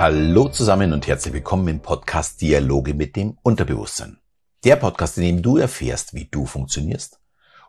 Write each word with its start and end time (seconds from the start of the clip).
Hallo 0.00 0.48
zusammen 0.48 0.94
und 0.94 1.06
herzlich 1.06 1.34
willkommen 1.34 1.68
im 1.68 1.82
Podcast 1.82 2.40
Dialoge 2.40 2.94
mit 2.94 3.16
dem 3.16 3.36
Unterbewusstsein. 3.42 4.18
Der 4.64 4.76
Podcast, 4.76 5.18
in 5.18 5.24
dem 5.24 5.42
du 5.42 5.58
erfährst, 5.58 6.14
wie 6.14 6.24
du 6.24 6.46
funktionierst, 6.46 7.20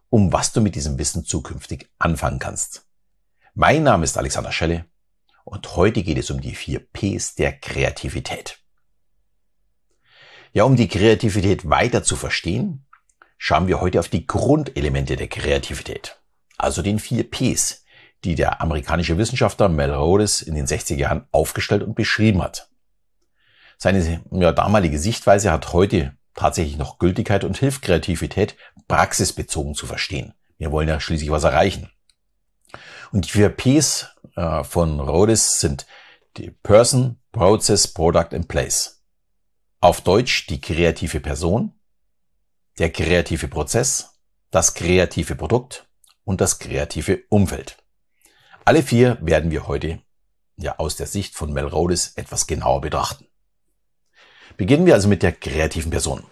um 0.10 0.32
was 0.32 0.54
du 0.54 0.62
mit 0.62 0.76
diesem 0.76 0.98
Wissen 0.98 1.26
zukünftig 1.26 1.90
anfangen 2.00 2.40
kannst. 2.40 2.88
Mein 3.54 3.84
Name 3.84 4.06
ist 4.06 4.18
Alexander 4.18 4.54
Schelle 4.54 4.86
und 5.44 5.76
heute 5.76 6.04
geht 6.04 6.18
es 6.18 6.32
um 6.32 6.40
die 6.40 6.56
vier 6.56 6.80
Ps 6.80 7.36
der 7.36 7.52
Kreativität. 7.52 8.60
Ja, 10.54 10.64
um 10.64 10.78
die 10.78 10.88
Kreativität 10.88 11.70
weiter 11.70 12.02
zu 12.02 12.16
verstehen, 12.16 12.86
schauen 13.38 13.68
wir 13.68 13.82
heute 13.82 14.00
auf 14.00 14.08
die 14.08 14.26
Grundelemente 14.26 15.18
der 15.18 15.28
Kreativität, 15.28 16.22
also 16.58 16.82
den 16.82 17.00
vier 17.00 17.30
Ps, 17.30 17.81
die 18.24 18.36
der 18.36 18.62
amerikanische 18.62 19.18
Wissenschaftler 19.18 19.70
Mel 19.70 19.94
Rhodes 19.94 20.42
in 20.42 20.56
den 20.56 20.68
60er 20.68 20.96
Jahren 20.96 21.26
aufgestellt 21.32 21.84
und 21.84 21.96
beschrieben 21.96 22.44
hat. 22.44 22.70
Seine 23.78 24.24
ja, 24.32 24.52
damalige 24.52 25.00
Sichtweise 25.00 25.52
hat 25.52 25.74
heute 25.74 26.16
tatsächlich 26.36 26.78
noch 26.78 27.00
Gültigkeit 27.00 27.44
und 27.44 27.58
hilft 27.58 27.82
Kreativität 27.82 28.56
praxisbezogen 28.88 29.74
zu 29.74 29.88
verstehen. 29.88 30.34
Wir 30.58 30.72
wollen 30.72 30.88
ja 30.88 31.00
schließlich 31.00 31.32
was 31.32 31.44
erreichen. 31.44 31.90
Und 33.12 33.26
die 33.26 33.32
vier 33.32 33.50
Ps 33.50 34.08
äh, 34.36 34.64
von 34.64 35.00
Rhodes 35.00 35.60
sind 35.60 35.88
die 36.38 36.52
Person, 36.52 37.20
Process, 37.32 37.88
Product 37.88 38.30
and 38.34 38.48
Place. 38.48 39.04
Auf 39.80 40.02
Deutsch 40.02 40.48
die 40.48 40.62
kreative 40.62 41.20
Person, 41.20 41.74
der 42.78 42.92
kreative 42.92 43.48
Prozess, 43.48 44.22
das 44.52 44.74
kreative 44.74 45.36
Produkt 45.36 45.90
und 46.24 46.40
das 46.40 46.60
kreative 46.60 47.24
Umfeld. 47.30 47.81
Alle 48.64 48.84
vier 48.84 49.18
werden 49.22 49.50
wir 49.50 49.68
heute 49.68 50.02
ja 50.56 50.78
aus 50.78 50.96
der 50.96 51.08
Sicht 51.08 51.36
von 51.36 51.52
Melrose 51.52 52.12
etwas 52.16 52.46
genauer 52.46 52.82
betrachten. 52.82 53.26
Beginnen 54.56 54.86
wir 54.86 54.94
also 54.94 55.08
mit 55.08 55.24
der 55.24 55.32
kreativen 55.32 55.90
Person. 55.90 56.24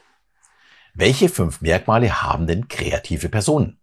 Welche 0.94 1.30
fünf 1.30 1.62
Merkmale 1.62 2.22
haben 2.22 2.46
denn 2.46 2.68
kreative 2.68 3.30
Personen? 3.30 3.80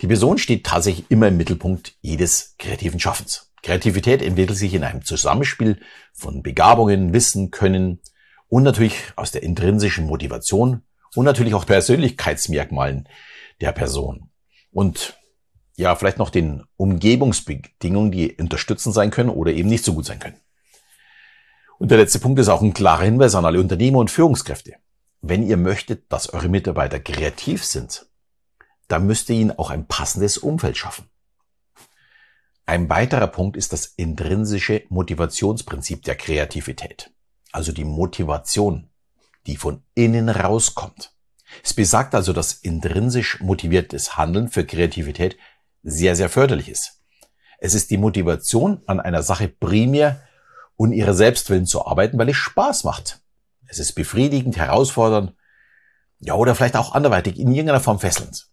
Die 0.00 0.06
Person 0.06 0.38
steht 0.38 0.64
tatsächlich 0.64 1.10
immer 1.10 1.28
im 1.28 1.36
Mittelpunkt 1.36 1.96
jedes 2.00 2.56
kreativen 2.58 2.98
Schaffens. 2.98 3.52
Kreativität 3.62 4.22
entwickelt 4.22 4.58
sich 4.58 4.74
in 4.74 4.84
einem 4.84 5.04
Zusammenspiel 5.04 5.80
von 6.12 6.42
Begabungen, 6.42 7.12
Wissen, 7.12 7.50
Können 7.50 8.00
und 8.48 8.62
natürlich 8.62 9.12
aus 9.16 9.30
der 9.30 9.42
intrinsischen 9.42 10.06
Motivation 10.06 10.82
und 11.14 11.24
natürlich 11.24 11.54
auch 11.54 11.66
Persönlichkeitsmerkmalen 11.66 13.08
der 13.60 13.72
Person. 13.72 14.30
Und 14.70 15.16
ja, 15.76 15.94
vielleicht 15.96 16.18
noch 16.18 16.30
den 16.30 16.64
Umgebungsbedingungen, 16.76 18.12
die 18.12 18.34
unterstützend 18.34 18.94
sein 18.94 19.10
können 19.10 19.30
oder 19.30 19.52
eben 19.52 19.68
nicht 19.68 19.84
so 19.84 19.94
gut 19.94 20.06
sein 20.06 20.20
können. 20.20 20.40
Und 21.78 21.90
der 21.90 21.98
letzte 21.98 22.20
Punkt 22.20 22.38
ist 22.38 22.48
auch 22.48 22.62
ein 22.62 22.74
klarer 22.74 23.02
Hinweis 23.02 23.34
an 23.34 23.44
alle 23.44 23.60
Unternehmer 23.60 23.98
und 23.98 24.10
Führungskräfte. 24.10 24.74
Wenn 25.20 25.42
ihr 25.42 25.56
möchtet, 25.56 26.12
dass 26.12 26.32
eure 26.32 26.48
Mitarbeiter 26.48 27.00
kreativ 27.00 27.64
sind, 27.64 28.06
dann 28.88 29.06
müsst 29.06 29.28
ihr 29.30 29.36
ihnen 29.36 29.58
auch 29.58 29.70
ein 29.70 29.86
passendes 29.86 30.38
Umfeld 30.38 30.76
schaffen. 30.76 31.08
Ein 32.66 32.88
weiterer 32.88 33.26
Punkt 33.26 33.56
ist 33.56 33.72
das 33.72 33.86
intrinsische 33.86 34.84
Motivationsprinzip 34.88 36.02
der 36.04 36.14
Kreativität. 36.14 37.10
Also 37.52 37.72
die 37.72 37.84
Motivation, 37.84 38.88
die 39.46 39.56
von 39.56 39.82
innen 39.94 40.28
rauskommt. 40.28 41.12
Es 41.62 41.74
besagt 41.74 42.14
also, 42.14 42.32
dass 42.32 42.54
intrinsisch 42.54 43.40
motiviertes 43.40 44.16
Handeln 44.16 44.48
für 44.48 44.64
Kreativität 44.64 45.36
sehr, 45.84 46.16
sehr 46.16 46.28
förderlich 46.28 46.68
ist. 46.68 47.00
Es 47.58 47.74
ist 47.74 47.90
die 47.90 47.98
Motivation, 47.98 48.82
an 48.86 48.98
einer 48.98 49.22
Sache 49.22 49.48
primär 49.48 50.20
und 50.76 50.92
ihre 50.92 51.14
Selbstwillen 51.14 51.66
zu 51.66 51.86
arbeiten, 51.86 52.18
weil 52.18 52.28
es 52.28 52.36
Spaß 52.36 52.84
macht. 52.84 53.20
Es 53.66 53.78
ist 53.78 53.92
befriedigend, 53.92 54.56
herausfordernd, 54.56 55.34
ja, 56.18 56.34
oder 56.34 56.54
vielleicht 56.54 56.76
auch 56.76 56.94
anderweitig 56.94 57.38
in 57.38 57.52
irgendeiner 57.52 57.80
Form 57.80 58.00
fesselnd. 58.00 58.48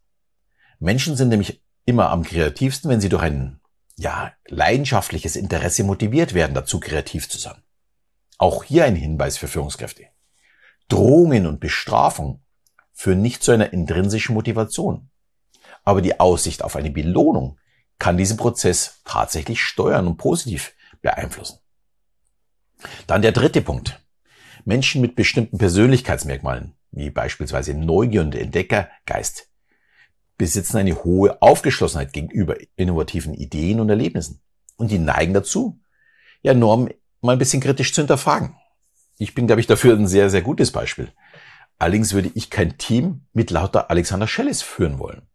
Menschen 0.80 1.16
sind 1.16 1.30
nämlich 1.30 1.64
immer 1.86 2.10
am 2.10 2.24
kreativsten, 2.24 2.90
wenn 2.90 3.02
sie 3.02 3.10
durch 3.10 3.24
ein, 3.24 3.60
ja, 3.98 4.34
leidenschaftliches 4.48 5.36
Interesse 5.36 5.84
motiviert 5.84 6.34
werden, 6.34 6.54
dazu 6.54 6.80
kreativ 6.80 7.30
zu 7.30 7.38
sein. 7.38 7.62
Auch 8.38 8.64
hier 8.64 8.86
ein 8.86 8.96
Hinweis 8.96 9.38
für 9.38 9.48
Führungskräfte. 9.48 10.08
Drohungen 10.88 11.46
und 11.46 11.60
Bestrafung 11.60 12.44
führen 12.94 13.22
nicht 13.22 13.44
zu 13.44 13.52
einer 13.52 13.72
intrinsischen 13.72 14.34
Motivation. 14.34 15.11
Aber 15.84 16.02
die 16.02 16.20
Aussicht 16.20 16.64
auf 16.64 16.76
eine 16.76 16.92
Belohnung 16.92 17.58
kann 18.00 18.18
diesen 18.18 18.38
Prozess 18.38 19.02
tatsächlich 19.06 19.62
steuern 19.62 20.08
und 20.08 20.18
positiv 20.18 20.74
beeinflussen. 21.02 21.60
Dann 23.08 23.22
der 23.22 23.32
dritte 23.32 23.62
Punkt. 23.62 24.00
Menschen 24.66 25.02
mit 25.02 25.16
bestimmten 25.16 25.58
Persönlichkeitsmerkmalen, 25.58 26.74
wie 26.92 27.10
beispielsweise 27.10 27.74
Neugier 27.74 28.22
und 28.22 28.36
Entdeckergeist, 28.36 29.48
besitzen 30.38 30.78
eine 30.78 31.04
hohe 31.04 31.42
Aufgeschlossenheit 31.42 32.14
gegenüber 32.14 32.56
innovativen 32.76 33.34
Ideen 33.34 33.80
und 33.80 33.90
Erlebnissen. 33.90 34.42
Und 34.76 34.90
die 34.90 35.00
neigen 35.00 35.34
dazu, 35.34 35.80
ja, 36.42 36.54
Normen 36.54 36.92
mal 37.22 37.34
ein 37.34 37.40
bisschen 37.40 37.62
kritisch 37.62 37.94
zu 37.94 38.02
hinterfragen. 38.02 38.56
Ich 39.18 39.36
bin, 39.36 39.46
glaube 39.46 39.62
ich, 39.62 39.68
dafür 39.68 39.96
ein 39.96 40.08
sehr, 40.08 40.32
sehr 40.32 40.42
gutes 40.42 40.72
Beispiel. 40.72 41.12
Allerdings 41.78 42.14
würde 42.14 42.32
ich 42.34 42.50
kein 42.50 42.78
Team 42.78 43.28
mit 43.34 43.52
lauter 43.52 43.92
Alexander 43.92 44.28
Schelles 44.28 44.64
führen 44.64 44.98
wollen. 44.98 45.28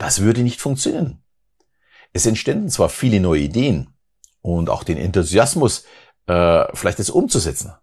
Das 0.00 0.22
würde 0.22 0.42
nicht 0.42 0.62
funktionieren. 0.62 1.22
Es 2.14 2.24
entständen 2.24 2.70
zwar 2.70 2.88
viele 2.88 3.20
neue 3.20 3.42
Ideen 3.42 3.92
und 4.40 4.70
auch 4.70 4.82
den 4.82 4.96
Enthusiasmus, 4.96 5.84
äh, 6.26 6.64
vielleicht 6.72 7.00
es 7.00 7.10
umzusetzen. 7.10 7.74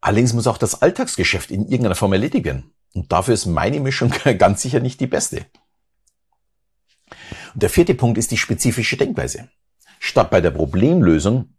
Allerdings 0.00 0.32
muss 0.32 0.46
auch 0.46 0.56
das 0.56 0.80
Alltagsgeschäft 0.80 1.50
in 1.50 1.66
irgendeiner 1.66 1.94
Form 1.94 2.14
erledigt 2.14 2.46
werden. 2.46 2.72
Und 2.94 3.12
dafür 3.12 3.34
ist 3.34 3.44
meine 3.44 3.80
Mischung 3.80 4.10
ganz 4.38 4.62
sicher 4.62 4.80
nicht 4.80 4.98
die 4.98 5.06
beste. 5.06 5.44
Und 7.52 7.62
der 7.62 7.68
vierte 7.68 7.94
Punkt 7.94 8.16
ist 8.16 8.30
die 8.30 8.38
spezifische 8.38 8.96
Denkweise. 8.96 9.50
Statt 9.98 10.30
bei 10.30 10.40
der 10.40 10.52
Problemlösung 10.52 11.54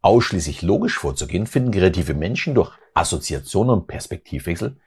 ausschließlich 0.00 0.62
logisch 0.62 0.96
vorzugehen, 0.98 1.46
finden 1.46 1.70
kreative 1.70 2.14
Menschen 2.14 2.54
durch 2.54 2.72
Assoziation 2.94 3.68
und 3.68 3.88
Perspektivwechsel 3.88 4.80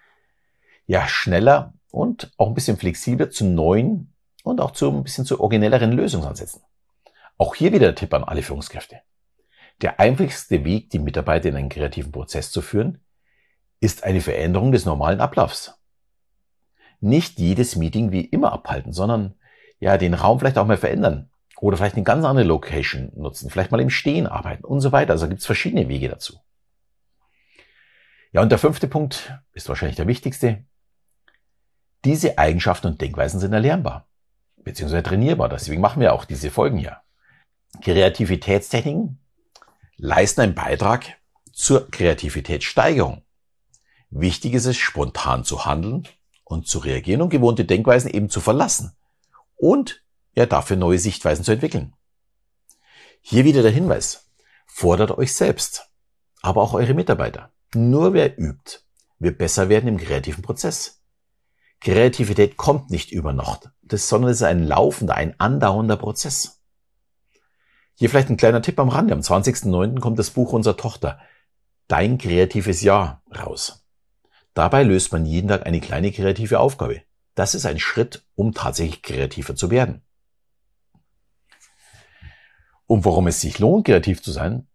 ja 0.88 1.08
schneller 1.08 1.76
und 1.92 2.32
auch 2.38 2.48
ein 2.48 2.56
bisschen 2.56 2.78
flexibler 2.78 3.30
zu 3.30 3.46
neuen 3.46 4.15
und 4.46 4.62
auch 4.62 4.72
zu 4.72 4.90
ein 4.92 5.04
bisschen 5.04 5.26
zu 5.26 5.42
originelleren 5.42 5.92
Lösungsansätzen. 5.92 6.62
Auch 7.38 7.56
hier 7.56 7.74
wieder 7.74 7.88
der 7.88 7.96
Tipp 7.96 8.14
an 8.14 8.24
alle 8.24 8.44
Führungskräfte. 8.44 9.02
Der 9.82 10.00
einfachste 10.00 10.64
Weg, 10.64 10.92
die 10.92 11.00
Mitarbeiter 11.00 11.50
in 11.50 11.56
einen 11.56 11.70
kreativen 11.70 12.12
Prozess 12.12 12.52
zu 12.52 12.62
führen, 12.62 13.04
ist 13.80 14.04
eine 14.04 14.22
Veränderung 14.22 14.72
des 14.72 14.86
normalen 14.86 15.20
Ablaufs. 15.20 15.74
Nicht 17.02 17.40
jedes 17.40 17.76
Meeting 17.76 18.12
wie 18.12 18.24
immer 18.24 18.54
abhalten, 18.54 18.94
sondern 18.94 19.34
ja, 19.80 19.98
den 19.98 20.14
Raum 20.14 20.40
vielleicht 20.40 20.58
auch 20.58 20.68
mal 20.68 20.78
verändern 20.78 21.30
oder 21.58 21.76
vielleicht 21.76 21.96
eine 21.96 22.06
ganz 22.06 22.24
andere 22.24 22.46
Location 22.46 23.12
nutzen, 23.16 23.50
vielleicht 23.50 23.72
mal 23.72 23.82
im 23.82 23.90
Stehen 23.90 24.28
arbeiten 24.28 24.64
und 24.64 24.80
so 24.80 24.92
weiter. 24.92 25.12
Also 25.12 25.28
gibt 25.28 25.42
es 25.42 25.46
verschiedene 25.46 25.90
Wege 25.90 26.08
dazu. 26.08 26.40
Ja, 28.32 28.42
und 28.42 28.50
der 28.52 28.60
fünfte 28.60 28.88
Punkt 28.88 29.34
ist 29.54 29.68
wahrscheinlich 29.70 29.96
der 29.98 30.08
wichtigste. 30.08 30.64
Diese 32.06 32.38
Eigenschaften 32.38 32.88
und 32.88 33.02
Denkweisen 33.02 33.40
sind 33.40 33.52
erlernbar 33.52 34.08
beziehungsweise 34.66 35.04
trainierbar. 35.04 35.48
Deswegen 35.48 35.82
machen 35.82 36.02
wir 36.02 36.14
auch 36.14 36.26
diese 36.26 36.52
Folgen 36.52 36.78
hier. 36.78 36.98
Kreativitätstechniken 37.82 39.20
leisten 39.96 40.42
einen 40.42 40.56
Beitrag 40.56 41.06
zur 41.54 41.90
Kreativitätssteigerung. 41.90 43.24
Wichtig 44.10 44.54
ist 44.54 44.66
es, 44.66 44.78
spontan 44.78 45.46
zu 45.46 45.66
handeln 45.66 46.08
und 46.44 46.68
zu 46.68 46.80
reagieren 46.80 47.22
und 47.22 47.30
gewohnte 47.30 47.66
Denkweisen 47.66 48.12
eben 48.12 48.30
zu 48.30 48.42
verlassen 48.42 48.96
und 49.56 50.04
ja 50.36 50.46
dafür 50.46 50.76
neue 50.76 51.00
Sichtweisen 51.00 51.46
zu 51.46 51.54
entwickeln. 51.54 51.94
Hier 53.22 53.46
wieder 53.46 53.62
der 53.62 53.72
Hinweis. 53.72 54.30
Fordert 54.68 55.12
euch 55.12 55.34
selbst, 55.34 55.90
aber 56.42 56.62
auch 56.62 56.74
eure 56.74 56.94
Mitarbeiter. 56.94 57.52
Nur 57.74 58.14
wer 58.14 58.38
übt, 58.38 58.80
wird 59.20 59.38
besser 59.38 59.70
werden 59.70 59.88
im 59.88 59.98
kreativen 59.98 60.44
Prozess. 60.44 61.02
Kreativität 61.86 62.58
kommt 62.58 62.90
nicht 62.90 63.12
über 63.12 63.32
Nacht, 63.32 63.70
sondern 63.92 64.32
es 64.32 64.38
ist 64.38 64.44
ein 64.44 64.64
laufender, 64.64 65.14
ein 65.14 65.40
andauernder 65.40 65.98
Prozess. 65.98 66.64
Hier 67.94 68.10
vielleicht 68.10 68.32
ein 68.32 68.38
kleiner 68.38 68.64
Tipp 68.64 68.80
am 68.80 68.90
Rande. 68.90 69.14
Am 69.14 69.20
20.09. 69.20 70.00
kommt 70.00 70.18
das 70.18 70.32
Buch 70.32 70.52
unserer 70.52 70.78
Tochter 70.78 71.20
Dein 71.88 72.18
kreatives 72.18 72.82
Jahr 72.82 73.22
raus. 73.38 73.86
Dabei 74.56 74.82
löst 74.82 75.12
man 75.12 75.28
jeden 75.28 75.48
Tag 75.48 75.68
eine 75.68 75.80
kleine 75.80 76.12
kreative 76.12 76.60
Aufgabe. 76.60 77.04
Das 77.36 77.54
ist 77.54 77.68
ein 77.68 77.78
Schritt, 77.78 78.26
um 78.34 78.56
tatsächlich 78.56 79.04
kreativer 79.04 79.56
zu 79.56 79.70
werden. 79.70 80.02
Und 82.88 83.06
warum 83.06 83.28
es 83.28 83.42
sich 83.42 83.60
lohnt, 83.60 83.86
kreativ 83.86 84.24
zu 84.24 84.32
sein, 84.32 84.68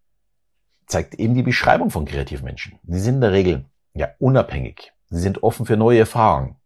zeigt 0.86 1.16
eben 1.16 1.34
die 1.34 1.42
Beschreibung 1.42 1.90
von 1.90 2.04
kreativen 2.04 2.44
Menschen. 2.44 2.78
Sie 2.86 3.00
sind 3.00 3.16
in 3.16 3.20
der 3.20 3.32
Regel 3.32 3.64
ja 3.94 4.10
unabhängig. 4.20 4.92
Sie 5.08 5.20
sind 5.20 5.42
offen 5.42 5.66
für 5.66 5.76
neue 5.76 5.98
Erfahrungen. 5.98 6.59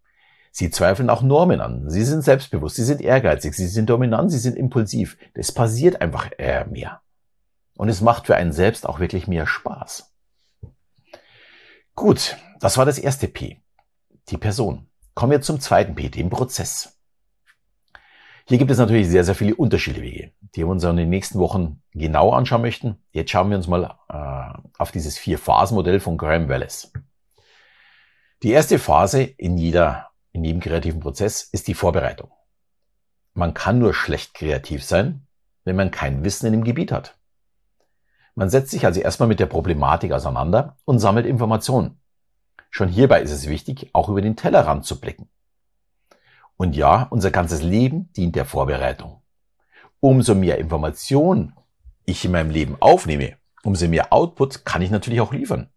Sie 0.57 0.71
zweifeln 0.71 1.11
auch 1.11 1.21
Normen 1.21 1.61
an. 1.61 1.91
Sie 1.91 2.05
sind 2.05 2.23
selbstbewusst, 2.23 2.77
sie 2.77 2.85
sind 2.85 3.01
ehrgeizig, 3.01 3.57
sie 3.57 3.67
sind 3.67 3.91
dominant, 3.91 4.31
sie 4.31 4.39
sind 4.39 4.57
impulsiv. 4.57 5.19
Das 5.35 5.51
passiert 5.51 6.01
einfach 6.01 6.31
äh, 6.39 6.65
mehr. 6.67 7.01
Und 7.77 7.89
es 7.89 8.01
macht 8.01 8.27
für 8.27 8.37
einen 8.37 8.53
selbst 8.53 8.89
auch 8.89 9.01
wirklich 9.01 9.27
mehr 9.27 9.49
Spaß. 9.49 10.15
Gut, 11.97 12.37
das 12.61 12.79
war 12.79 12.85
das 12.85 13.01
erste 13.01 13.27
P, 13.27 13.63
die 14.29 14.39
Person. 14.39 14.87
Kommen 15.15 15.33
wir 15.33 15.41
zum 15.41 15.59
zweiten 15.59 15.97
P, 15.97 16.09
dem 16.09 16.31
Prozess. 16.31 17.01
Hier 18.47 18.59
gibt 18.59 18.71
es 18.71 18.79
natürlich 18.79 19.09
sehr, 19.09 19.25
sehr 19.25 19.35
viele 19.35 19.57
unterschiedliche 19.57 20.07
Wege, 20.07 20.33
die 20.55 20.61
wir 20.61 20.69
uns 20.69 20.85
in 20.85 20.95
den 20.97 21.11
nächsten 21.11 21.41
Wochen 21.41 21.83
genauer 21.91 22.37
anschauen 22.37 22.63
möchten. 22.63 23.03
Jetzt 23.11 23.33
schauen 23.33 23.51
wir 23.51 23.57
uns 23.57 23.67
mal 23.67 23.99
äh, 24.09 24.71
auf 24.79 24.93
dieses 24.93 25.19
Vier-Phasen-Modell 25.19 25.99
von 25.99 26.17
Graham 26.17 26.49
Wallace. 26.49 26.93
Die 28.45 28.51
erste 28.53 28.79
Phase 28.79 29.23
in, 29.23 29.59
jeder, 29.59 30.11
in 30.35 30.45
jedem 30.45 30.61
kreativen 30.61 31.01
Prozess 31.01 31.43
ist 31.43 31.69
die 31.69 31.75
Vorbereitung. 31.75 32.31
Man 33.35 33.55
kann 33.55 33.79
nur 33.79 33.95
schlecht 33.95 34.35
kreativ 34.35 34.85
sein, 34.85 35.27
wenn 35.65 35.77
man 35.77 35.93
kein 35.93 36.25
Wissen 36.25 36.47
in 36.47 36.53
dem 36.53 36.65
Gebiet 36.65 36.91
hat. 36.91 37.17
Man 38.35 38.51
setzt 38.51 38.73
sich 38.73 38.85
also 38.85 39.01
erstmal 39.01 39.29
mit 39.29 39.39
der 39.39 39.47
Problematik 39.47 40.13
auseinander 40.13 40.77
und 40.85 40.99
sammelt 40.99 41.25
Informationen. 41.25 42.01
Schon 42.71 42.89
hierbei 42.89 43.23
ist 43.23 43.31
es 43.31 43.49
wichtig, 43.49 43.91
auch 43.93 44.09
über 44.09 44.21
den 44.21 44.35
Tellerrand 44.35 44.85
zu 44.85 45.01
blicken. 45.01 45.29
Und 46.57 46.75
ja, 46.75 47.05
unser 47.11 47.31
ganzes 47.31 47.63
Leben 47.63 48.13
dient 48.15 48.35
der 48.35 48.45
Vorbereitung. 48.45 49.23
Umso 50.01 50.35
mehr 50.35 50.59
Informationen 50.59 51.55
ich 52.07 52.25
in 52.25 52.33
meinem 52.33 52.51
Leben 52.51 52.77
aufnehme, 52.81 53.37
umso 53.63 53.87
mehr 53.87 54.13
Output 54.13 54.65
kann 54.65 54.83
ich 54.83 54.91
natürlich 54.91 55.21
auch 55.21 55.33
liefern. 55.33 55.71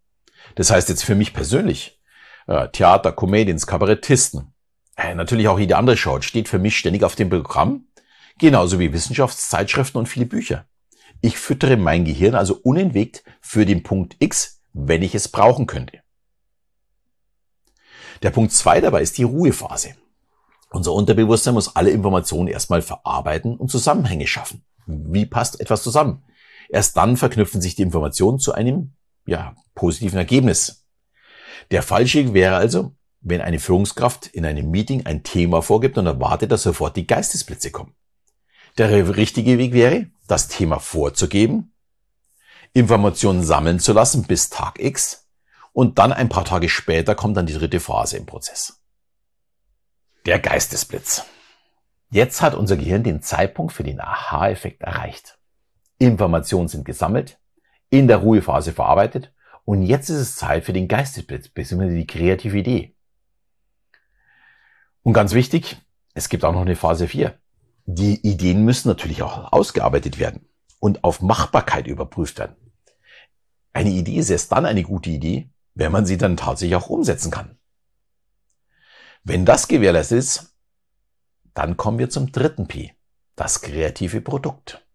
Das 0.55 0.71
heißt 0.71 0.89
jetzt 0.89 1.03
für 1.03 1.15
mich 1.15 1.33
persönlich, 1.33 1.96
äh, 2.47 2.69
Theater, 2.69 3.11
Comedians, 3.11 3.67
Kabarettisten, 3.67 4.53
äh, 4.95 5.13
natürlich 5.13 5.47
auch 5.47 5.59
jede 5.59 5.77
andere 5.77 5.97
Show 5.97 6.19
steht 6.21 6.49
für 6.49 6.59
mich 6.59 6.77
ständig 6.77 7.03
auf 7.03 7.15
dem 7.15 7.29
Programm, 7.29 7.87
genauso 8.39 8.79
wie 8.79 8.93
Wissenschaftszeitschriften 8.93 9.99
und 9.99 10.07
viele 10.07 10.25
Bücher. 10.25 10.65
Ich 11.21 11.37
füttere 11.37 11.77
mein 11.77 12.05
Gehirn 12.05 12.35
also 12.35 12.59
unentwegt 12.63 13.23
für 13.41 13.65
den 13.65 13.83
Punkt 13.83 14.15
X, 14.19 14.61
wenn 14.73 15.01
ich 15.01 15.15
es 15.15 15.27
brauchen 15.27 15.67
könnte. 15.67 16.01
Der 18.23 18.31
Punkt 18.31 18.51
zwei 18.51 18.81
dabei 18.81 19.01
ist 19.01 19.17
die 19.17 19.23
Ruhephase. 19.23 19.95
Unser 20.69 20.93
Unterbewusstsein 20.93 21.53
muss 21.53 21.75
alle 21.75 21.91
Informationen 21.91 22.47
erstmal 22.47 22.81
verarbeiten 22.81 23.55
und 23.55 23.71
Zusammenhänge 23.71 24.27
schaffen. 24.27 24.63
Wie 24.85 25.25
passt 25.25 25.59
etwas 25.59 25.83
zusammen? 25.83 26.23
Erst 26.69 26.97
dann 26.97 27.17
verknüpfen 27.17 27.61
sich 27.61 27.75
die 27.75 27.83
Informationen 27.83 28.39
zu 28.39 28.53
einem, 28.53 28.93
ja, 29.25 29.55
positiven 29.75 30.17
Ergebnis. 30.17 30.86
Der 31.71 31.83
falsche 31.83 32.19
Weg 32.19 32.33
wäre 32.33 32.55
also, 32.55 32.95
wenn 33.21 33.41
eine 33.41 33.59
Führungskraft 33.59 34.27
in 34.27 34.45
einem 34.45 34.69
Meeting 34.71 35.05
ein 35.05 35.23
Thema 35.23 35.61
vorgibt 35.61 35.97
und 35.97 36.05
erwartet, 36.05 36.51
dass 36.51 36.63
sofort 36.63 36.95
die 36.95 37.07
Geistesblitze 37.07 37.71
kommen. 37.71 37.95
Der 38.77 39.15
richtige 39.17 39.57
Weg 39.57 39.73
wäre, 39.73 40.07
das 40.27 40.47
Thema 40.47 40.79
vorzugeben, 40.79 41.73
Informationen 42.73 43.43
sammeln 43.43 43.79
zu 43.79 43.93
lassen 43.93 44.23
bis 44.23 44.49
Tag 44.49 44.79
X 44.79 45.27
und 45.73 45.99
dann 45.99 46.13
ein 46.13 46.29
paar 46.29 46.45
Tage 46.45 46.69
später 46.69 47.15
kommt 47.15 47.37
dann 47.37 47.47
die 47.47 47.53
dritte 47.53 47.79
Phase 47.79 48.17
im 48.17 48.25
Prozess. 48.25 48.81
Der 50.25 50.39
Geistesblitz. 50.39 51.23
Jetzt 52.09 52.41
hat 52.41 52.55
unser 52.55 52.77
Gehirn 52.77 53.03
den 53.03 53.21
Zeitpunkt 53.21 53.73
für 53.73 53.83
den 53.83 53.99
Aha-Effekt 53.99 54.81
erreicht. 54.81 55.37
Informationen 55.97 56.67
sind 56.67 56.85
gesammelt, 56.85 57.39
in 57.89 58.07
der 58.07 58.17
Ruhephase 58.17 58.73
verarbeitet 58.73 59.33
und 59.67 59.83
jetzt 59.83 60.07
ist 60.09 60.19
es 60.19 60.35
Zeit 60.37 60.63
für 60.63 60.71
den 60.71 60.87
Geistesblitz 60.87 61.49
bzw. 61.49 61.93
die 61.93 62.07
kreative 62.07 62.57
Idee. 62.57 62.95
Und 65.03 65.11
ganz 65.11 65.33
wichtig, 65.33 65.75
es 66.13 66.29
gibt 66.29 66.45
auch 66.45 66.53
noch 66.53 66.61
eine 66.61 66.77
Phase 66.77 67.05
4. 67.05 67.37
Die 67.85 68.25
Ideen 68.25 68.63
müssen 68.63 68.87
natürlich 68.87 69.23
auch 69.23 69.51
ausgearbeitet 69.51 70.19
werden 70.19 70.47
und 70.79 71.03
auf 71.03 71.21
Machbarkeit 71.21 71.85
überprüft 71.85 72.39
werden. 72.39 72.55
Eine 73.73 73.89
Idee 73.89 74.15
ist 74.15 74.29
erst 74.29 74.53
dann 74.53 74.65
eine 74.65 74.83
gute 74.83 75.09
Idee, 75.09 75.49
wenn 75.75 75.91
man 75.91 76.05
sie 76.05 76.17
dann 76.17 76.37
tatsächlich 76.37 76.77
auch 76.77 76.87
umsetzen 76.87 77.29
kann. 77.29 77.57
Wenn 79.25 79.45
das 79.45 79.67
gewährleistet 79.67 80.19
ist, 80.19 80.55
dann 81.53 81.75
kommen 81.75 81.99
wir 81.99 82.09
zum 82.09 82.31
dritten 82.31 82.69
P, 82.69 82.93
das 83.35 83.59
kreative 83.61 84.21
Produkt. 84.21 84.86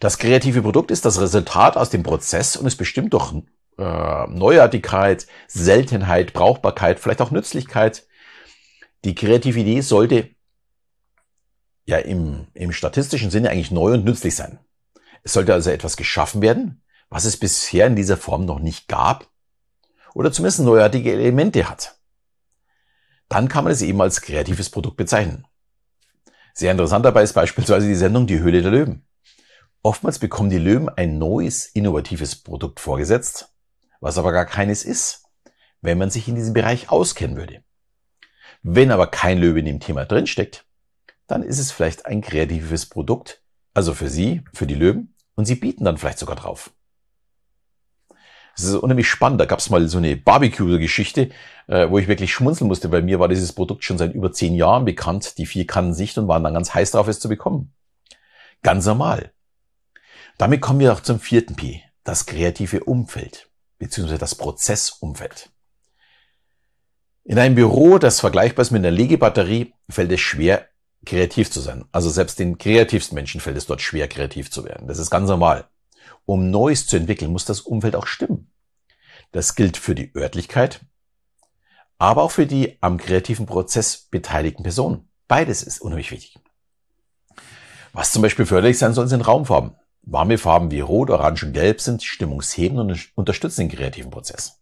Das 0.00 0.18
kreative 0.18 0.62
Produkt 0.62 0.90
ist 0.90 1.04
das 1.04 1.20
Resultat 1.20 1.76
aus 1.76 1.90
dem 1.90 2.02
Prozess 2.02 2.56
und 2.56 2.66
ist 2.66 2.76
bestimmt 2.76 3.12
durch 3.12 3.32
äh, 3.78 4.26
Neuartigkeit, 4.28 5.26
Seltenheit, 5.46 6.32
Brauchbarkeit, 6.32 7.00
vielleicht 7.00 7.20
auch 7.20 7.30
Nützlichkeit. 7.30 8.06
Die 9.04 9.14
kreative 9.14 9.60
Idee 9.60 9.80
sollte 9.80 10.30
ja 11.86 11.98
im, 11.98 12.46
im 12.54 12.72
statistischen 12.72 13.30
Sinne 13.30 13.50
eigentlich 13.50 13.70
neu 13.70 13.92
und 13.92 14.04
nützlich 14.04 14.34
sein. 14.34 14.58
Es 15.22 15.32
sollte 15.32 15.52
also 15.52 15.70
etwas 15.70 15.96
geschaffen 15.96 16.42
werden, 16.42 16.82
was 17.08 17.24
es 17.24 17.36
bisher 17.36 17.86
in 17.86 17.96
dieser 17.96 18.16
Form 18.16 18.44
noch 18.44 18.58
nicht 18.58 18.88
gab 18.88 19.28
oder 20.14 20.32
zumindest 20.32 20.60
neuartige 20.60 21.12
Elemente 21.12 21.68
hat. 21.68 21.98
Dann 23.28 23.48
kann 23.48 23.64
man 23.64 23.72
es 23.72 23.82
eben 23.82 24.00
als 24.00 24.20
kreatives 24.20 24.70
Produkt 24.70 24.96
bezeichnen. 24.96 25.46
Sehr 26.52 26.70
interessant 26.70 27.04
dabei 27.04 27.22
ist 27.22 27.32
beispielsweise 27.32 27.86
die 27.86 27.94
Sendung 27.94 28.26
Die 28.26 28.38
Höhle 28.38 28.62
der 28.62 28.70
Löwen. 28.70 29.06
Oftmals 29.86 30.18
bekommen 30.18 30.48
die 30.48 30.56
Löwen 30.56 30.88
ein 30.88 31.18
neues, 31.18 31.66
innovatives 31.66 32.36
Produkt 32.36 32.80
vorgesetzt, 32.80 33.52
was 34.00 34.16
aber 34.16 34.32
gar 34.32 34.46
keines 34.46 34.82
ist, 34.82 35.26
wenn 35.82 35.98
man 35.98 36.08
sich 36.08 36.26
in 36.26 36.36
diesem 36.36 36.54
Bereich 36.54 36.88
auskennen 36.88 37.36
würde. 37.36 37.62
Wenn 38.62 38.90
aber 38.90 39.08
kein 39.08 39.36
Löwe 39.36 39.58
in 39.58 39.66
dem 39.66 39.80
Thema 39.80 40.06
drinsteckt, 40.06 40.64
dann 41.26 41.42
ist 41.42 41.58
es 41.58 41.70
vielleicht 41.70 42.06
ein 42.06 42.22
kreatives 42.22 42.86
Produkt, 42.86 43.42
also 43.74 43.92
für 43.92 44.08
Sie, 44.08 44.40
für 44.54 44.66
die 44.66 44.74
Löwen, 44.74 45.14
und 45.34 45.44
Sie 45.44 45.56
bieten 45.56 45.84
dann 45.84 45.98
vielleicht 45.98 46.18
sogar 46.18 46.36
drauf. 46.36 46.70
Das 48.56 48.64
ist 48.64 48.76
unheimlich 48.76 49.10
spannend. 49.10 49.38
Da 49.38 49.44
gab 49.44 49.58
es 49.58 49.68
mal 49.68 49.86
so 49.86 49.98
eine 49.98 50.16
Barbecue-Geschichte, 50.16 51.28
äh, 51.66 51.90
wo 51.90 51.98
ich 51.98 52.08
wirklich 52.08 52.32
schmunzeln 52.32 52.68
musste. 52.68 52.88
Bei 52.88 53.02
mir 53.02 53.18
war 53.18 53.28
dieses 53.28 53.52
Produkt 53.52 53.84
schon 53.84 53.98
seit 53.98 54.14
über 54.14 54.32
zehn 54.32 54.54
Jahren 54.54 54.86
bekannt, 54.86 55.36
die 55.36 55.44
vier 55.44 55.66
Kannen 55.66 55.92
Sicht 55.92 56.16
und 56.16 56.26
waren 56.26 56.42
dann 56.42 56.54
ganz 56.54 56.72
heiß 56.72 56.92
drauf, 56.92 57.06
es 57.06 57.20
zu 57.20 57.28
bekommen. 57.28 57.74
Ganz 58.62 58.86
normal. 58.86 59.34
Damit 60.38 60.60
kommen 60.60 60.80
wir 60.80 60.92
auch 60.92 61.00
zum 61.00 61.20
vierten 61.20 61.54
P, 61.54 61.82
das 62.02 62.26
kreative 62.26 62.84
Umfeld, 62.84 63.50
beziehungsweise 63.78 64.18
das 64.18 64.34
Prozessumfeld. 64.34 65.50
In 67.24 67.38
einem 67.38 67.54
Büro, 67.54 67.98
das 67.98 68.20
vergleichbar 68.20 68.62
ist 68.62 68.70
mit 68.70 68.80
einer 68.80 68.90
Legebatterie, 68.90 69.74
fällt 69.88 70.12
es 70.12 70.20
schwer, 70.20 70.68
kreativ 71.06 71.50
zu 71.50 71.60
sein. 71.60 71.84
Also 71.92 72.10
selbst 72.10 72.38
den 72.38 72.58
kreativsten 72.58 73.14
Menschen 73.14 73.40
fällt 73.40 73.56
es 73.56 73.66
dort 73.66 73.80
schwer, 73.80 74.08
kreativ 74.08 74.50
zu 74.50 74.64
werden. 74.64 74.88
Das 74.88 74.98
ist 74.98 75.10
ganz 75.10 75.28
normal. 75.28 75.68
Um 76.26 76.50
Neues 76.50 76.86
zu 76.86 76.96
entwickeln, 76.96 77.30
muss 77.30 77.44
das 77.44 77.60
Umfeld 77.60 77.96
auch 77.96 78.06
stimmen. 78.06 78.50
Das 79.32 79.54
gilt 79.54 79.76
für 79.76 79.94
die 79.94 80.14
Örtlichkeit, 80.14 80.80
aber 81.98 82.22
auch 82.22 82.30
für 82.30 82.46
die 82.46 82.76
am 82.80 82.98
kreativen 82.98 83.46
Prozess 83.46 84.08
beteiligten 84.10 84.62
Personen. 84.62 85.08
Beides 85.28 85.62
ist 85.62 85.80
unheimlich 85.80 86.10
wichtig. 86.10 86.38
Was 87.92 88.12
zum 88.12 88.22
Beispiel 88.22 88.46
förderlich 88.46 88.78
sein 88.78 88.92
soll, 88.92 89.08
sind 89.08 89.22
Raumfarben. 89.22 89.76
Warme 90.06 90.36
Farben 90.38 90.70
wie 90.70 90.80
Rot, 90.80 91.10
Orange 91.10 91.46
und 91.46 91.52
Gelb 91.54 91.80
sind 91.80 92.02
stimmungshebend 92.02 92.78
und 92.78 93.08
unterstützen 93.14 93.68
den 93.68 93.76
kreativen 93.76 94.10
Prozess. 94.10 94.60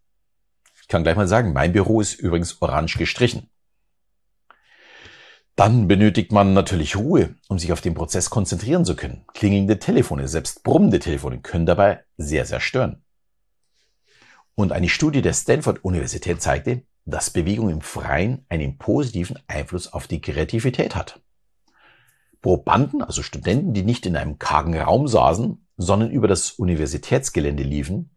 Ich 0.81 0.89
kann 0.89 1.03
gleich 1.03 1.17
mal 1.17 1.29
sagen, 1.29 1.53
mein 1.53 1.73
Büro 1.73 2.01
ist 2.01 2.15
übrigens 2.15 2.61
orange 2.61 2.99
gestrichen. 2.99 3.49
Dann 5.57 5.89
benötigt 5.89 6.33
man 6.33 6.55
natürlich 6.55 6.97
Ruhe, 6.97 7.35
um 7.49 7.59
sich 7.59 7.73
auf 7.73 7.81
den 7.81 7.95
Prozess 7.95 8.31
konzentrieren 8.31 8.85
zu 8.85 8.97
können. 8.97 9.25
Klingelnde 9.35 9.79
Telefone, 9.79 10.29
selbst 10.29 10.63
brummende 10.63 10.99
Telefone 10.99 11.41
können 11.41 11.67
dabei 11.67 12.05
sehr, 12.17 12.47
sehr 12.47 12.61
stören. 12.61 13.05
Und 14.55 14.73
eine 14.73 14.89
Studie 14.89 15.23
der 15.23 15.33
Stanford 15.33 15.85
Universität 15.85 16.43
zeigte, 16.43 16.83
dass 17.05 17.31
Bewegung 17.31 17.71
im 17.71 17.81
Freien 17.81 18.45
einen 18.49 18.79
positiven 18.79 19.39
Einfluss 19.47 19.93
auf 19.93 20.07
die 20.07 20.21
Kreativität 20.21 20.95
hat. 20.95 21.22
Probanden, 22.43 23.03
also 23.03 23.23
Studenten, 23.23 23.73
die 23.73 23.85
nicht 23.85 24.05
in 24.05 24.17
einem 24.17 24.39
kargen 24.39 24.77
Raum 24.77 25.09
saßen, 25.09 25.65
sondern 25.77 26.11
über 26.11 26.29
das 26.29 26.51
Universitätsgelände 26.51 27.63
liefen, 27.63 28.11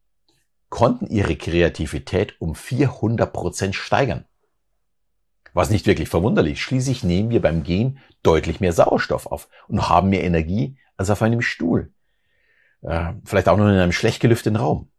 konnten 0.69 1.07
ihre 1.07 1.35
Kreativität 1.35 2.35
um 2.41 2.55
400 2.55 3.31
Prozent 3.31 3.75
steigern. 3.75 4.25
Was 5.53 5.69
nicht 5.69 5.85
wirklich 5.85 6.09
verwunderlich. 6.09 6.61
Schließlich 6.61 7.03
nehmen 7.03 7.29
wir 7.29 7.41
beim 7.41 7.63
Gehen 7.63 7.99
deutlich 8.23 8.59
mehr 8.59 8.73
Sauerstoff 8.73 9.27
auf 9.27 9.47
und 9.69 9.87
haben 9.87 10.09
mehr 10.09 10.23
Energie 10.23 10.77
als 10.97 11.09
auf 11.09 11.21
einem 11.21 11.41
Stuhl. 11.41 11.93
Äh, 12.81 13.13
vielleicht 13.23 13.47
auch 13.47 13.57
noch 13.57 13.65
in 13.65 13.71
einem 13.71 13.93
schlecht 13.93 14.19
gelüfteten 14.19 14.57
Raum. 14.57 14.89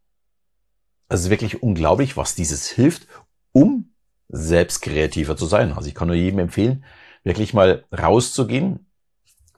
Also 1.09 1.21
es 1.21 1.25
ist 1.27 1.31
wirklich 1.31 1.63
unglaublich, 1.63 2.17
was 2.17 2.35
dieses 2.35 2.69
hilft, 2.69 3.07
um 3.53 3.93
selbst 4.29 4.81
kreativer 4.81 5.37
zu 5.37 5.47
sein. 5.47 5.73
Also 5.73 5.89
ich 5.89 5.95
kann 5.95 6.09
nur 6.09 6.17
jedem 6.17 6.39
empfehlen, 6.39 6.85
wirklich 7.23 7.55
mal 7.55 7.85
rauszugehen, 7.93 8.87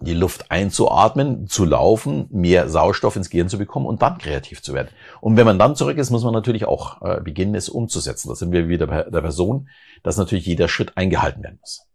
die 0.01 0.15
Luft 0.15 0.51
einzuatmen, 0.51 1.49
zu 1.49 1.65
laufen, 1.65 2.27
mehr 2.31 2.69
Sauerstoff 2.69 3.17
ins 3.17 3.31
Gehirn 3.31 3.49
zu 3.49 3.59
bekommen 3.59 3.87
und 3.87 4.03
dann 4.03 4.19
kreativ 4.19 4.63
zu 4.63 4.75
werden. 4.75 4.89
Und 5.21 5.37
wenn 5.37 5.47
man 5.47 5.59
dann 5.59 5.77
zurück 5.77 5.99
ist, 5.99 6.11
muss 6.11 6.25
man 6.25 6.33
natürlich 6.33 6.67
auch 6.67 7.03
äh, 7.03 7.21
beginnen, 7.21 7.55
es 7.55 7.69
umzusetzen. 7.69 8.29
Da 8.29 8.35
sind 8.35 8.53
wir 8.53 8.69
wieder 8.69 8.87
bei 8.87 9.03
der 9.03 9.21
Person, 9.21 9.69
dass 10.03 10.17
natürlich 10.17 10.47
jeder 10.47 10.69
Schritt 10.69 10.97
eingehalten 10.97 11.43
werden 11.43 11.59
muss. 11.61 11.87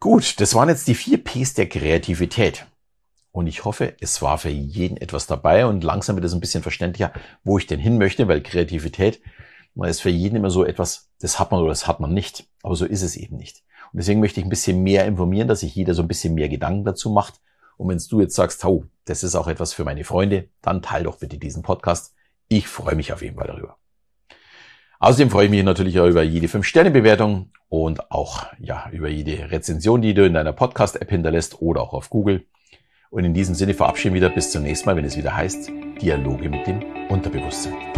Gut, 0.00 0.40
das 0.40 0.54
waren 0.54 0.68
jetzt 0.68 0.88
die 0.88 0.94
vier 0.94 1.22
Ps 1.22 1.54
der 1.54 1.68
Kreativität. 1.68 2.66
Und 3.32 3.46
ich 3.46 3.66
hoffe, 3.66 3.94
es 4.00 4.22
war 4.22 4.38
für 4.38 4.48
jeden 4.48 4.96
etwas 4.96 5.26
dabei 5.26 5.66
und 5.66 5.84
langsam 5.84 6.16
wird 6.16 6.24
es 6.24 6.32
ein 6.32 6.40
bisschen 6.40 6.62
verständlicher, 6.62 7.12
wo 7.44 7.58
ich 7.58 7.66
denn 7.66 7.80
hin 7.80 7.98
möchte, 7.98 8.28
weil 8.28 8.42
Kreativität 8.42 9.20
man 9.76 9.90
ist 9.90 10.00
für 10.00 10.10
jeden 10.10 10.36
immer 10.36 10.50
so 10.50 10.64
etwas, 10.64 11.10
das 11.20 11.38
hat 11.38 11.50
man 11.50 11.60
oder 11.60 11.68
das 11.68 11.86
hat 11.86 12.00
man 12.00 12.12
nicht. 12.12 12.48
Aber 12.62 12.74
so 12.74 12.86
ist 12.86 13.02
es 13.02 13.16
eben 13.16 13.36
nicht. 13.36 13.62
Und 13.92 13.98
deswegen 13.98 14.20
möchte 14.20 14.40
ich 14.40 14.46
ein 14.46 14.50
bisschen 14.50 14.82
mehr 14.82 15.04
informieren, 15.06 15.48
dass 15.48 15.60
sich 15.60 15.74
jeder 15.74 15.94
so 15.94 16.02
ein 16.02 16.08
bisschen 16.08 16.34
mehr 16.34 16.48
Gedanken 16.48 16.84
dazu 16.84 17.10
macht. 17.10 17.40
Und 17.76 17.88
wenn 17.88 17.98
du 17.98 18.20
jetzt 18.20 18.34
sagst, 18.34 18.64
oh, 18.64 18.84
das 19.04 19.22
ist 19.22 19.34
auch 19.34 19.48
etwas 19.48 19.72
für 19.72 19.84
meine 19.84 20.04
Freunde, 20.04 20.48
dann 20.62 20.82
teil 20.82 21.04
doch 21.04 21.18
bitte 21.18 21.38
diesen 21.38 21.62
Podcast. 21.62 22.14
Ich 22.48 22.68
freue 22.68 22.94
mich 22.94 23.12
auf 23.12 23.22
jeden 23.22 23.36
Fall 23.36 23.48
darüber. 23.48 23.76
Außerdem 24.98 25.30
freue 25.30 25.44
ich 25.46 25.50
mich 25.50 25.62
natürlich 25.62 26.00
auch 26.00 26.06
über 26.06 26.22
jede 26.22 26.46
5-Sterne-Bewertung 26.46 27.50
und 27.68 28.10
auch 28.10 28.46
ja, 28.58 28.88
über 28.92 29.08
jede 29.08 29.50
Rezension, 29.50 30.00
die 30.00 30.14
du 30.14 30.24
in 30.24 30.34
deiner 30.34 30.52
Podcast-App 30.52 31.10
hinterlässt 31.10 31.60
oder 31.60 31.82
auch 31.82 31.92
auf 31.92 32.08
Google. 32.08 32.46
Und 33.10 33.24
in 33.24 33.34
diesem 33.34 33.54
Sinne 33.54 33.74
verabschieden 33.74 34.14
wir 34.14 34.22
wieder 34.22 34.34
bis 34.34 34.50
zum 34.50 34.62
nächsten 34.62 34.86
Mal, 34.86 34.96
wenn 34.96 35.04
es 35.04 35.16
wieder 35.16 35.36
heißt 35.36 35.70
Dialoge 36.00 36.48
mit 36.48 36.66
dem 36.66 36.82
Unterbewusstsein. 37.08 37.95